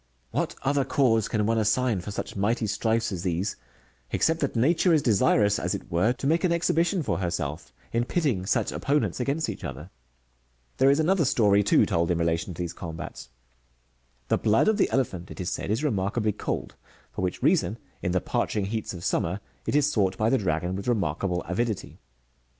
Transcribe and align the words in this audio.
"Wliat 0.33 0.55
other 0.63 0.83
cause 0.83 1.27
can 1.27 1.45
one 1.45 1.59
assign 1.59 2.01
for 2.01 2.09
such 2.09 2.35
mighty 2.35 2.65
strifes 2.65 3.11
as 3.11 3.21
these, 3.21 3.55
except 4.09 4.39
that 4.39 4.55
Xature 4.55 4.91
is 4.93 5.03
desirous, 5.03 5.59
as 5.59 5.75
it 5.75 5.91
were, 5.91 6.11
to 6.13 6.25
make 6.25 6.43
an 6.43 6.51
exhibition 6.51 7.03
for 7.03 7.19
herself, 7.19 7.71
in 7.93 8.05
pitting 8.05 8.47
such 8.47 8.71
opponents 8.71 9.19
against 9.19 9.47
each 9.47 9.63
other 9.63 9.79
r 9.79 9.89
There 10.77 10.89
is 10.89 10.99
another 10.99 11.23
story, 11.23 11.61
too, 11.61 11.85
told 11.85 12.09
in 12.09 12.17
relation 12.17 12.55
to 12.55 12.59
these 12.63 12.73
combats— 12.73 13.29
the 14.29 14.39
blood 14.39 14.67
of 14.67 14.77
the 14.77 14.89
elephant, 14.89 15.29
it 15.29 15.39
is 15.39 15.51
said, 15.51 15.69
is 15.69 15.83
remarkably 15.83 16.31
cold; 16.31 16.73
for 17.11 17.21
which 17.21 17.43
reason, 17.43 17.77
in 18.01 18.11
the 18.11 18.19
parching 18.21 18.65
heats 18.65 18.95
of 18.95 19.05
summer,'^ 19.05 19.39
it 19.67 19.75
is 19.75 19.91
sought 19.91 20.17
by 20.17 20.31
the 20.31 20.39
dragon 20.39 20.75
with 20.75 20.87
remarkable 20.87 21.43
avidity. 21.43 21.99